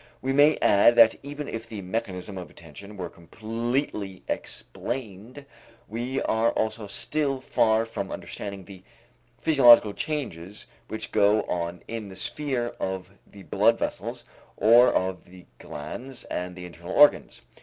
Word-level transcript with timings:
We 0.19 0.33
may 0.33 0.57
add 0.63 0.95
that 0.95 1.13
even 1.21 1.47
if 1.47 1.69
the 1.69 1.83
mechanism 1.83 2.35
of 2.35 2.49
attention 2.49 2.97
were 2.97 3.07
completely 3.07 4.23
explained, 4.27 5.45
we 5.87 6.19
are 6.23 6.49
also 6.53 6.87
still 6.87 7.39
far 7.39 7.85
from 7.85 8.09
understanding 8.09 8.65
the 8.65 8.81
physiological 9.37 9.93
changes 9.93 10.65
which 10.87 11.11
go 11.11 11.43
on 11.43 11.83
in 11.87 12.09
the 12.09 12.15
sphere 12.15 12.69
of 12.79 13.11
the 13.27 13.43
blood 13.43 13.77
vessels 13.77 14.23
or 14.57 14.91
of 14.91 15.23
the 15.25 15.45
glands 15.59 16.23
and 16.23 16.55
the 16.55 16.65
internal 16.65 16.93
organs. 16.95 17.41